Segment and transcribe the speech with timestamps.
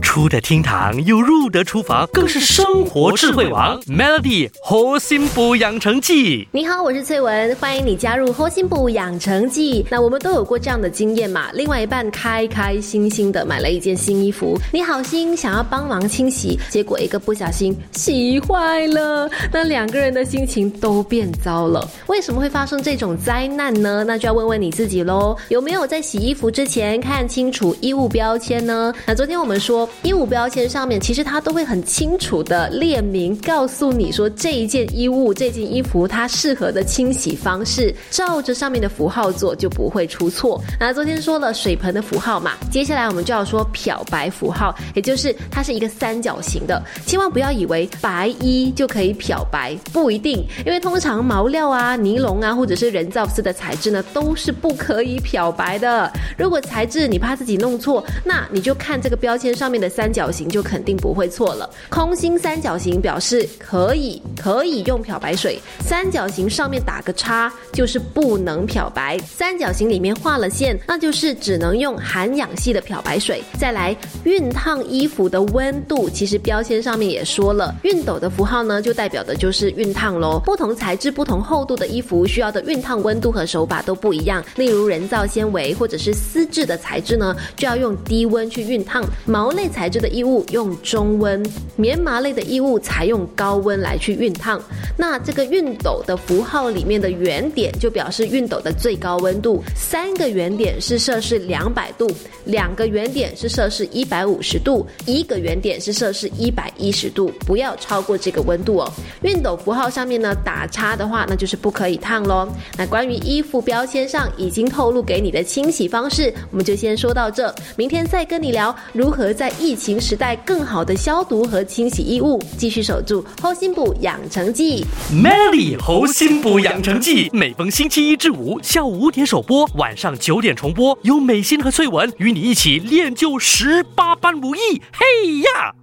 [0.00, 3.80] 出得厅堂又入得厨房，更是生活智慧王。
[3.82, 9.84] Melody 活心补养成记，你好，我是翠文，欢迎你加入活心补养成记。
[9.90, 11.50] 那我们都有过这样的经验嘛？
[11.52, 21.88] 另外一半开开心心的买了一件新衣服，你好心想要帮忙清洗，结果一个不小心洗坏了，那两个人的心情都变糟了。
[22.06, 24.02] 为什么会发生这种灾难呢？
[24.04, 28.92] 那就要问问你自己喽，有没有在洗衣服之前看清楚衣物标签呢？
[29.06, 29.88] 那昨天我们说。
[30.02, 40.60] 衣物标签上面其实它都会很清楚的列明，告诉你说这一件衣物、这件衣服它适合的清洗方式，照着上面的符号做就不会出错。
[40.78, 46.82] 那昨天说了水盆的符号嘛，接下来我们就要说漂白符号，也就是它是一个三角形的。
[47.06, 56.10] 千万不要以为白衣就可以漂白，不一定，因为通常毛料啊、尼龙啊或者是人造丝的材质呢都是不可以漂白的。
[56.36, 59.90] 如果材质你怕自己弄错，那你就看这个标签上面的。
[59.90, 61.68] 三角形就肯定不会错了。
[61.88, 69.18] 空心三角形表示可以可以用漂白水，三角形上面打个叉就是不能漂白。
[69.18, 73.42] 三角形里面画了线，那就是只能用含氧系的漂白水。
[73.58, 80.40] 再来，熨烫衣服的温度，其实标签上面也说了，熨斗的符号呢就代表的就是熨烫喽。
[80.44, 84.42] 不同材质、不同厚度的衣服需要的熨烫温度和手法都不一样。
[84.54, 91.42] 例如人造纤维或者是丝质的材质呢，就要用低温去熨烫；毛类材材质的衣物用中温，
[91.74, 94.62] 棉麻类的衣物采用高温来去熨烫。
[94.94, 102.06] 那这个熨斗的符号里面的圆点就表示熨斗的最高温度，三个圆点是摄氏两百度，
[102.44, 108.92] 两个圆点是摄氏一百五十度，一个圆点是摄氏一百一十度，不要超过这个温度哦。
[109.22, 112.46] 熨斗符号上面呢打叉的话，那就是不可以烫喽。
[112.76, 124.84] 那关于衣服标签上已经透露给你的清洗方式，我们就先说到这，明天再跟你聊如何在疫情时代更好的消毒和清洗衣物，继续守住后心补养成记。
[125.12, 134.82] Melly 猴心补养成记，每逢星期一至五下午五点首播，晚上九点重播，由美心和翠文与你一起练就十八般武艺。
[134.92, 135.79] 嘿呀！